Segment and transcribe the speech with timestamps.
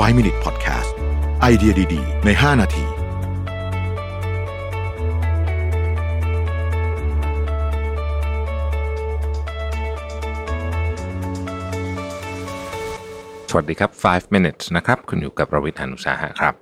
[0.00, 0.92] 5 Minute Podcast
[1.40, 2.84] ไอเดียดี ๆ ใน 5 นาที
[13.50, 16.54] สวัสดีครับ 5 minutes นะครับ คุณอยู่กับประวิทยานุสาหะครับ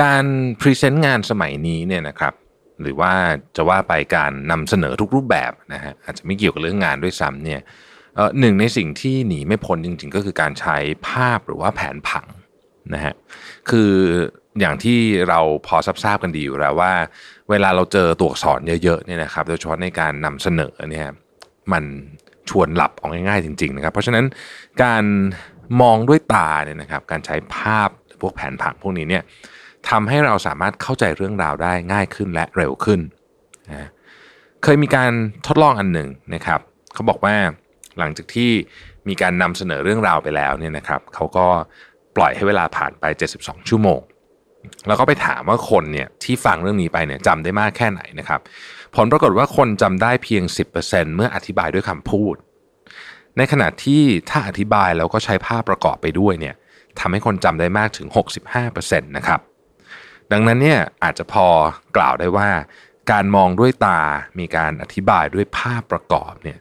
[0.00, 0.24] การ
[0.60, 2.34] พรีเซนต์งานสมัยนี้เนี่ยนะครับ
[2.80, 3.12] หรือว่า
[3.56, 7.60] จะว่าไปการนำเสนอทุกรูปแบบนะฮะอาจจะไม่เกี่ยวกับเรื่องงานด้วยซ้ำเนี่ย
[8.40, 10.76] หนึ่งในสิ่งที่หนีไม่พ้นจริง ๆ ก็คือการใช้
[11.08, 12.26] ภาพหรือว่าแผนผัง
[12.94, 13.14] นะฮะ
[13.70, 13.92] คือ
[14.60, 16.92] อย่างที่เราพอทราบๆกันดีอยู่แล้วว่า
[17.50, 21.08] เวลาเราเจอตัวอักษรเยอะๆเนี่ยนะครับโดยเฉพาะในการนำเสนอเนี่ย
[21.72, 21.84] มัน
[22.48, 24.24] ชวนหลับเอาง่ายๆจริง ๆ นะครับ เพราะฉะนั้น
[24.82, 25.04] การ
[25.80, 27.88] มองด้วยตาเนี่ยนะครับ การใช้ภาพ
[28.20, 29.22] พวกแผนผังพวกนี้เนี่ย
[29.88, 33.00] ทำให้เราสามารถเข้าใจเรื่องราวได้ง่ายขึ้นและเร็วขึ้น
[33.70, 33.88] นะ
[34.62, 35.10] เคยมีการ
[35.46, 36.60] ทดลองอันหนึ่งนะครับ
[36.94, 37.34] เขาบอกว่า
[37.98, 38.50] หลังจากที่
[39.08, 41.46] มีการนำเสนอเรื่องราวไปแล้วเนี่ยนะครับเขาก็
[42.16, 43.04] ปล่อยให้เวลาผ่านไป
[43.36, 44.00] 72 ชั่วโมง
[44.86, 48.40] แล้วก็ไปถามว่าคนเนี่ยที่ฟังเรื่องนี้ไปเนี่ยจำได้มากแค่ไหนนะครับ
[48.96, 50.42] ผลปรากฏว่าคนจำได้เพียง
[50.80, 52.34] 10%เมื่ออธิบายด้วยคำพูด
[53.36, 56.54] ในขณะที่ถ้าอธิบายแล้วก็ใช้ภาพประกอบไปด้วยเนี่ย
[57.00, 58.08] ทำให้คนจำได้มากถึง
[58.56, 59.40] 65%นะครับ
[60.32, 61.46] ดังนั้นเนี่ยอาจจะพอ
[61.96, 62.48] กล่าวได้ว่า
[63.10, 64.00] การมองด้วยตา
[64.38, 66.58] มีการอธิบายด้วยภาพประกอบเนี่ย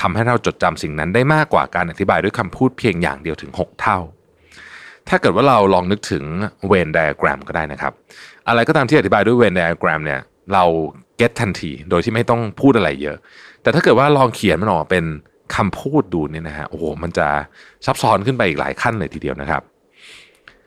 [0.00, 3.98] ทำให้เราจดจำสิ่งนั้นได้มากกว่าการอธิบายด้วยคำพูดเพียงอย่างเดียวถึง 6 เท่า
[5.08, 6.24] ถ้าเกิดว่าเราลองนึกถึง
[6.68, 7.92] เวนไดอะแกรมก็ได้นะครับ
[8.48, 10.20] อะไรก็ตามที่อธิบายด้วยเวนไดอะแกรมเนี่ย
[10.52, 10.64] เรา
[11.16, 13.16] เก็ตทันทีโดยที่ไม่ต้องพูดอะไรเยอะ
[13.62, 15.04] แต่ถ้าเกิดว่าลองเขียนมันออกมาเป็น
[15.56, 17.28] คำพูดดูเนี่ยนะฮะโอ้โหมันจะ
[17.86, 19.62] ซับซ้อนขึ้นไปอีกหลายขั้นเลยทีเดียวนะครับ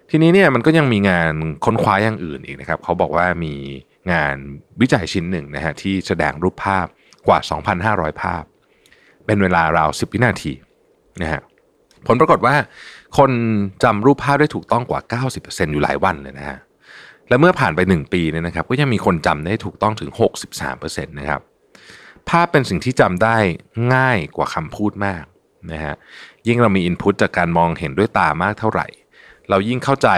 [0.09, 1.33] ทีนี้เนี่ยมันก็ยังมีงาน
[1.65, 3.53] ค้นคว้าอย่างอื่นอีกนะครับ เขาบอกว่ามี
[4.11, 4.35] งาน
[4.81, 6.85] วิจัยชิ้นหนึ่งนะฮะที่แสดงรูปภาพ
[7.27, 7.39] กว่า
[7.79, 8.43] 2,500 ภาพ
[9.31, 10.53] เป็นเวลาราว 10 วินาที
[11.21, 11.41] นะฮะ
[12.07, 12.55] ผลปรากฏว่า
[13.17, 13.31] คน
[13.83, 16.59] จำรูปภาพได้ถูกต้องกว่า 90%อยู่หลายวันเลยนะฮะ
[17.29, 20.11] และเมื่อผ่านไป 1 ปีเนี่ยนะครับ ก็ยังมีคนจำได้ถูกต้องถึง
[20.59, 21.41] 63%นะครับ
[22.29, 23.37] ภาพเป็นสิ่งที่จำได้
[23.95, 25.23] ง่ายกว่าคำพูดมาก
[25.71, 25.95] นะฮะ
[26.47, 28.87] ยิ่งเรามีอินพุตจากการมองเห็นด้วยตามากเท่าไหร่
[29.49, 30.09] เรายิ่งเข้าใจ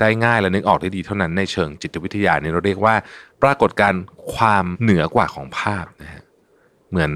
[0.00, 2.94] ได้ง่ายและนึกออกได้ดีเท่านั้นในเชิงจิตวิทยานี่เราเรียกว่า
[3.42, 4.02] ปรากฏการณ์
[4.34, 6.22] ความเหนือกว่าของภาพนะฮะ
[6.92, 7.12] เหมือน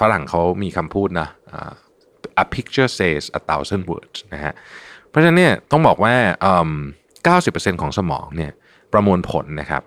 [0.00, 1.72] ฝรั่งเขามีคำพูดนะอ่า
[2.42, 4.52] a picture says a thousand words นะฮะ
[5.08, 6.72] เพราะฉะนั้นเนี่ยต้องบอกว่าอืม
[7.26, 8.52] 90%ของสมองเนี่ย
[8.92, 9.82] ประมวลผลนะครับ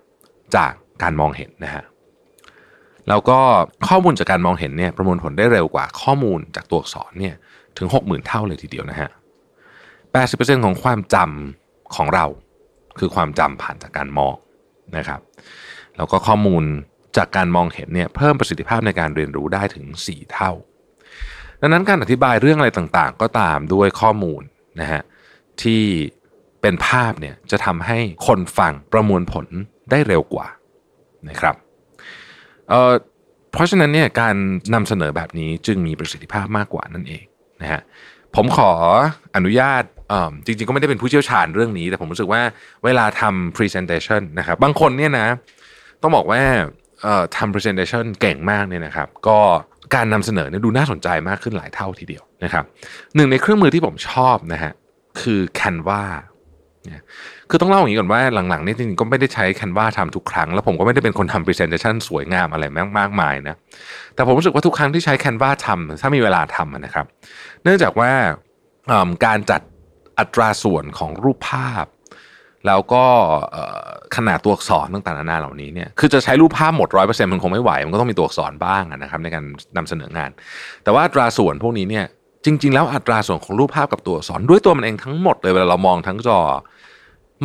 [0.56, 0.72] จาก
[1.04, 1.84] การมองเห็นนะฮะ
[3.10, 3.40] แล้วก็
[3.88, 7.36] ข้อมูลจากการมองเห็นเนี่ยประมวลผลได้เร็วกว่าข้อมูลจากตัวอักษรเนี่ย
[7.78, 9.10] ถึง 60,000 เท่าเลยทีเดียวนะฮะ
[10.06, 12.26] 80%ของความจำของเรา
[13.00, 14.36] คือความจำผ่านจากการมอง
[14.98, 15.22] นะครับ
[15.98, 16.64] แล้วก็ข้อมูล
[17.18, 20.52] จากการมองเห็นเนี่ยเพิ่มประสิทธิภาพในการเรียนรู้ได้ถึง 4 เท่า
[21.62, 24.42] ดังนั้นการอธิบายเรื่องอะไรต่างๆ ก็ตามด้วยข้อมูล
[24.82, 25.02] นะฮะ
[25.62, 25.84] ที่
[26.62, 29.46] เป็นภาพเนี่ยจะทำให้คนฟังประมวลผล
[29.92, 30.48] ได้เร็วกว่า
[31.30, 31.56] นะครับ
[32.70, 34.36] เเพราะฉะนั้นเนี่ยการ
[34.74, 37.24] นำเสนอแบบนี้จึงมีประสิทธิภาพมากกว่านั่นเอง
[37.62, 37.82] นะฮะ
[38.36, 38.72] ผมขอ
[39.36, 42.42] อนุญาตอ่อจริงๆ ก็ไม่ได้เป็นผู้เชี่ยวชาญเรื่องนี้ แต่ผมรู้สึกว่า
[42.86, 45.28] เวลาทำ presentation นะครับบางคนเนี่ยนะ
[46.02, 46.42] ต้องบอกว่า
[47.36, 49.40] ทำ presentation เก่งมากเนี่ยนะครับ ก็
[49.96, 52.64] การนำเสนอเนี่ยดูน่าสนใจมากขึ้นหลายเท่าทีเดียวนะครับ
[53.16, 54.74] หนึ่งในเครื่องมือที่ผมชอบนะฮะ
[55.22, 56.04] คือ Canva
[56.86, 57.04] เนี่ย
[57.50, 62.66] คือต้องเล่าอย่างนี้ก่อนว่าหลังๆนี่จริงๆก็ไม่ได้ใช้ Canva ทำทุกครั้ง แล้วผมก็ไม่ได้เป็นคนทำ presentation สวยงามอะไร
[63.00, 63.56] มากมายนะ
[64.16, 67.06] แต่ผมรู้สึกว่าทุกครั้งที่ใช้ Canva ทำถ้ามีเวลาทำนะครับ
[67.64, 68.12] เนื่องจากว่า
[69.26, 69.62] การจัด
[70.20, 71.86] อัตราส่วนของรูปภาพ
[72.68, 73.04] แล้วก็
[74.16, 79.44] ขนาดตัวอักษรต่างๆนานาเหล่านี้เนี่ยคือจะใช้รูปภาพหมดร้อยเปอร์เซ็นต์มันคงไม่ไหว มันก็ต้องมีตัวอักษรบ้างนะครับในการ
[79.78, 80.30] นำเสนองาน
[80.84, 82.06] แต่ว่าอัตราส่วนพวกนี้เนี่ย
[82.46, 86.40] จริง ๆ แล้วอัตราส่วนของรูปภาพกับตัวอักษรด้วยตัวมันเองทั้งหมดเลยเวลาเรามองทั้งจอ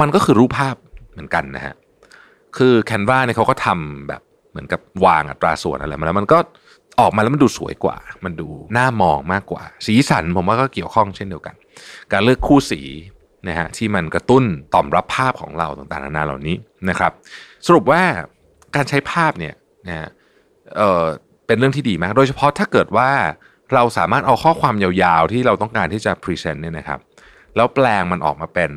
[0.00, 0.76] มันก็คือรูปภาพ
[1.12, 1.74] เหมือนกันนะฮะ
[2.56, 6.38] คือ Canva เนี่ยเขาก็ทำแบบเหมือนกับวางอัตราส่วนอะไรมาแล้วมันก็
[7.00, 11.54] ออกมาแล้วมันดูสวยกว่า มันดูน่ามองมากกว่า สีสันผมว่าก็เกี่ยวข้องเช่นเดียวกัน
[12.12, 12.80] การเลือกคู่สี
[13.48, 14.44] นะฮะที่มันกระตุ้น
[14.74, 16.56] ต่อมรับภาพของเราต่างๆนานาเหล่านี้
[16.88, 17.12] นะครับ
[17.66, 18.02] สรุปว่า
[18.76, 19.54] การใช้ภาพเนี่ย
[19.86, 20.08] นะฮะ
[20.76, 21.04] เออ
[21.46, 23.10] เป็นเรื่องที่ดีมาก โดยเฉพาะถ้าเกิดว่า
[23.74, 27.00] เราสามารถเอาข้อความยาวๆ ที่เราต้องการที่จะพรีเซนต์เนี่ยนะครับ
[27.56, 28.70] แล้วแปลงมันออกมาเป็น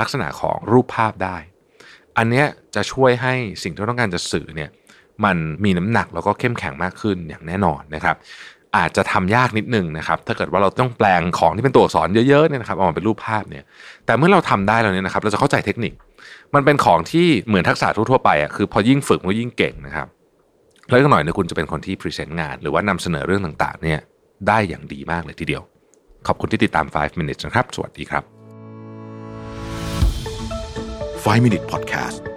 [0.00, 1.36] ลักษณะของรูปภาพได้
[2.16, 4.70] อันเนี้ยจะช่วยให้สิ่งที่เราต้องการจะสื่อเนี่ย
[5.24, 8.16] มันมีน้ำหนักแล้วก็เข้มแข็งมากขึ้นอย่างแน่นอนนะครับ
[8.76, 13.64] อาจจะทำยากนิดนึงนะครับ ถ้าเกิดว่าเราต้องแปลงของที่เป็นตัวอักษรเยอะๆเนี่ยนะครับออกมาเป็นรูปภาพเนี่ย
[14.06, 15.92] แต่เมื่อเราทำได้แล้วเนี่ยนะครับ เราจะเข้าใจเทคนิค
[16.54, 20.06] มันเป็นของที่เหมือนทักษะทั่วๆไปอะคือพอยิ่งฝึกมันก็ยิ่งเก่งนะครับ
[20.88, 24.00] แล้วก็หน่อยเนี่ยคุณจะเป็นคนที่พรีเซนต์งาน หรือว่านำเสนอเรื่องต่างๆ เนี่ย
[24.48, 25.62] ได้อย่างดีมากเลยทีเดียว
[26.26, 28.24] ขอบคุณที่ติดตาม 5 minutes นะครับ สวัสดีครับ
[31.24, 32.33] 5 Minute Podcast